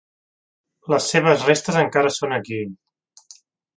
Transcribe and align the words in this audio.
Les 0.93 1.09
seves 1.11 1.45
restes 1.49 1.79
encara 1.85 2.13
són 2.17 2.35
aquí. 2.39 2.61